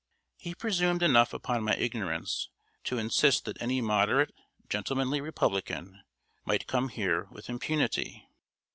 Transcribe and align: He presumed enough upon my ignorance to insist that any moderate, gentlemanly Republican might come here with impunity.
He 0.39 0.55
presumed 0.55 1.03
enough 1.03 1.31
upon 1.31 1.63
my 1.63 1.75
ignorance 1.75 2.49
to 2.85 2.97
insist 2.97 3.45
that 3.45 3.61
any 3.61 3.81
moderate, 3.81 4.33
gentlemanly 4.67 5.21
Republican 5.21 6.01
might 6.43 6.65
come 6.65 6.89
here 6.89 7.25
with 7.29 7.51
impunity. 7.51 8.27